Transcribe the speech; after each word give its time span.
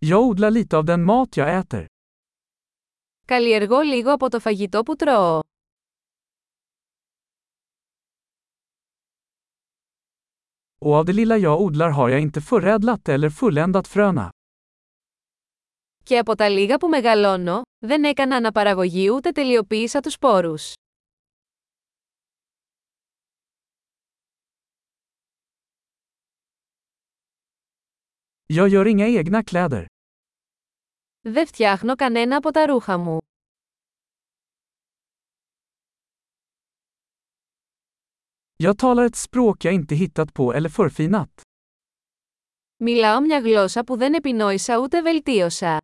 Jag 0.00 0.22
odlar 0.22 0.50
lite 0.50 0.76
av 0.76 0.84
den 0.84 1.04
mat 1.04 1.36
jag 1.36 1.58
äter. 1.58 1.86
Καλλιεργώ 3.26 3.80
λίγο 3.80 4.12
από 4.12 4.30
το 4.30 4.40
φαγητό 4.40 4.82
που 4.82 4.96
τρώω. 4.96 5.40
Och 10.80 10.94
av 10.94 11.04
det 11.04 11.12
lilla 11.12 11.36
jag 11.36 11.60
odlar 11.60 11.90
har 11.90 12.08
jag 12.08 12.20
inte 12.20 12.40
förädlat 12.40 13.08
eller 13.08 13.30
fulländat 13.30 13.88
fröna. 13.88 14.30
Και 16.04 16.18
από 16.18 16.34
τα 16.36 16.48
λίγα 16.48 16.78
που 16.78 16.88
μεγαλώνω, 16.88 17.62
δεν 17.78 18.04
έκανα 18.04 18.36
αναπαραγωγή 18.36 19.10
ούτε 19.10 19.30
τελειοποίησα 19.30 20.00
τους 20.00 20.12
σπόρους. 20.12 20.72
Jag 28.47 28.67
gör 28.67 28.85
inga 28.85 29.07
egna 29.07 29.43
kläder. 29.43 29.85
Δεν 31.21 31.47
φτιάχνω 31.47 31.95
κανένα 31.95 32.35
από 32.37 32.51
τα 32.51 32.65
ρούχα 32.65 32.97
μου. 32.97 33.17
Jag 38.55 38.77
talar 38.77 39.05
ett 39.05 39.15
språk 39.15 39.65
jag 39.65 39.73
inte 39.73 39.95
hittat 39.95 40.33
på 40.33 40.53
eller 40.53 40.69
förfinat. 40.69 41.41
Μιλάω 42.77 43.19
μια 43.21 43.39
γλώσσα 43.39 43.83
που 43.83 43.97
δεν 43.97 44.13
επινόησα 44.13 44.77
ούτε 44.79 45.01
βελτίωσα. 45.01 45.77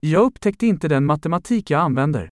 Jag 0.00 0.22
upptäckte 0.24 0.66
inte 0.66 0.88
den 0.88 1.06
matematik 1.06 1.70
jag 1.70 1.80
använder. 1.80 2.28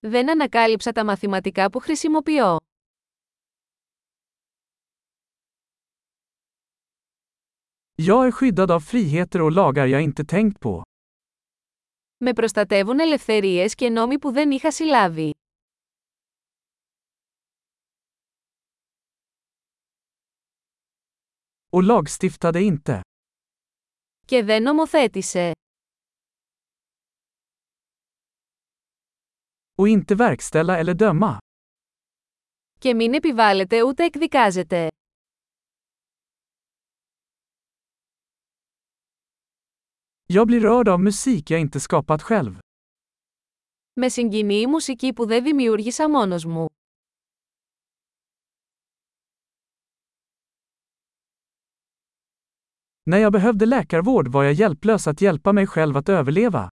Δεν 0.00 0.30
ανακάλυψα 0.30 0.92
τα 0.92 1.04
μαθηματικά 1.04 1.70
που 1.70 1.78
χρησιμοποιώ. 1.78 2.56
Jag 7.94 8.26
är 8.26 8.30
skyddad 8.30 8.70
av 8.70 8.80
friheter 8.80 9.40
och 9.40 9.52
lagar 9.52 9.86
jag 9.86 10.02
inte 10.02 10.24
tänkt 10.24 10.60
på. 10.60 10.82
Με 12.16 12.32
προστατεύουν 12.32 13.00
ελευθερίες 13.00 13.74
και 13.74 13.88
νόμοι 13.88 14.18
που 14.18 14.32
δεν 14.32 14.50
είχα 14.50 14.70
συλλάβει. 14.72 15.34
Och 21.70 21.82
lagstiftade 21.82 22.60
inte. 22.62 23.00
Και 24.26 24.42
δεν 24.44 24.62
νομοθέτησε. 24.62 25.52
Och 29.77 29.87
inte 29.87 30.15
verkställa 30.15 30.77
eller 30.77 30.93
döma. 30.93 31.37
Και 32.79 32.93
μην 32.93 33.13
επιβάλλεται 33.13 33.83
ούτε 33.83 34.03
εκδικάζεται. 34.03 34.89
Jag 40.25 40.47
blir 40.47 40.59
rörd 40.59 40.89
av 40.89 40.99
musik 40.99 41.49
jag 41.49 41.59
inte 41.59 41.79
skapat 41.79 42.21
själv. 42.21 42.59
Με 43.93 44.09
συγκινεί 44.09 44.59
η 44.61 44.67
μουσική 44.67 45.13
που 45.13 45.25
δεν 45.25 45.43
δημιούργησα 45.43 46.09
μόνος 46.09 46.45
μου. 46.45 46.65
När 53.05 53.17
jag 53.17 53.31
behövde 53.31 53.65
läkarvård 53.65 54.27
var 54.27 54.43
jag 54.43 54.53
hjälplös 54.53 55.07
att 55.07 55.21
hjälpa 55.21 55.53
mig 55.53 55.67
själv 55.67 55.97
att 55.97 56.09
överleva. 56.09 56.69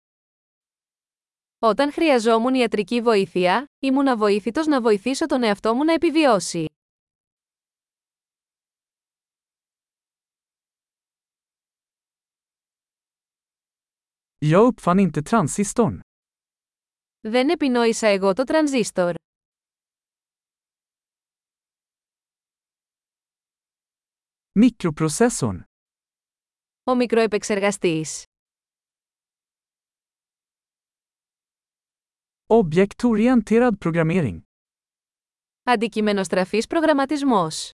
Όταν 1.62 1.92
χρειαζόμουν 1.92 2.54
ιατρική 2.54 3.00
βοήθεια, 3.00 3.64
ήμουν 3.78 4.08
αβοήθητος 4.08 4.66
να 4.66 4.80
βοηθήσω 4.80 5.26
τον 5.26 5.42
εαυτό 5.42 5.74
μου 5.74 5.84
να 5.84 5.92
επιβιώσει. 5.92 6.64
Jag 14.38 14.72
uppfann 14.74 14.98
inte 14.98 15.22
transistorn. 15.30 15.98
Δεν 17.20 17.48
επινόησα 17.48 18.06
εγώ 18.06 18.32
το 18.32 18.44
τρανζίστορ. 18.44 19.14
Mikroprocessorn. 24.60 25.60
Ο 26.84 26.94
μικροεπεξεργαστής. 26.94 28.24
Objektorienterad 32.52 33.78
programmering. 33.78 34.40
Αντικειμενοστραφής 35.62 36.66
προγραμματισμός. 36.66 37.70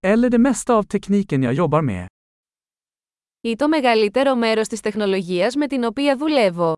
Eller 0.00 0.30
det 0.30 0.38
mesta 0.38 0.74
av 0.74 0.82
tekniken 0.82 1.42
jag 1.42 1.54
jobbar 1.54 1.82
med. 1.82 2.06
Ή 3.40 3.56
το 3.56 3.68
μεγαλύτερο 3.68 4.34
μέρος 4.36 4.68
της 4.68 4.80
τεχνολογίας 4.80 5.54
με 5.54 5.66
την 5.66 5.84
οποία 5.84 6.16
δουλεύω. 6.16 6.74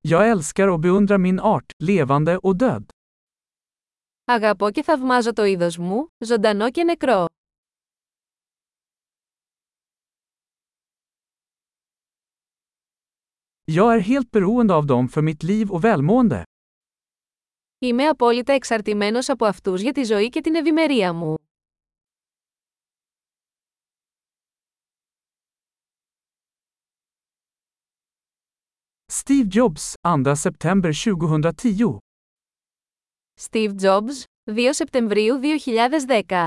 Jag 0.00 0.28
älskar 0.28 0.68
och 0.68 0.80
beundrar 0.80 1.18
min 1.18 1.40
art, 1.40 1.72
levande 1.78 2.38
och 2.38 2.56
död. 2.56 2.97
Αγαπώ 4.30 4.70
και 4.70 4.82
θαυμάζω 4.82 5.32
το 5.32 5.44
είδος 5.44 5.76
μου, 5.76 6.08
ζωντανό 6.18 6.70
και 6.70 6.84
νεκρό. 6.84 7.24
Jag 13.64 13.94
är 13.94 14.00
helt 14.00 14.30
beroende 14.30 14.74
av 14.74 14.86
dem 14.86 15.08
för 15.08 15.22
mitt 15.22 15.42
liv 15.42 15.70
och 15.70 15.84
välmående. 15.84 16.42
Είμαι 17.78 18.08
απόλυτα 18.08 18.52
εξαρτημένος 18.52 19.28
από 19.28 19.46
αυτούς 19.46 19.80
για 19.80 19.92
τη 19.92 20.02
ζωή 20.02 20.28
και 20.28 20.40
την 20.40 20.54
ευημερία 20.54 21.12
μου. 21.12 21.36
Steve 29.12 29.46
Jobs, 29.54 29.94
2 30.02 30.34
september 30.34 30.92
2010. 30.92 32.07
Steve 33.40 33.72
Jobs, 33.82 34.22
2 34.44 34.72
Σεπτεμβρίου 34.72 35.40
2010 35.40 36.44